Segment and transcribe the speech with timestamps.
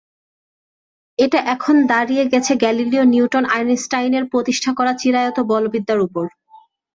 [1.19, 6.25] এটা এখন দাঁড়িয়ে আছে গ্যালিলিও-নিউটন-আইনস্টাইনের প্রতিষ্ঠা করা চিরায়ত বলবিদ্যার ওপর।